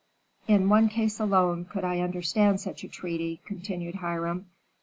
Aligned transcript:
"In 0.47 0.67
one 0.67 0.89
case 0.89 1.19
alone 1.19 1.65
could 1.65 1.83
I 1.83 1.99
understand 1.99 2.59
such 2.59 2.83
a 2.83 2.87
treaty," 2.87 3.39
continued 3.45 3.93
Hiram. 3.93 4.47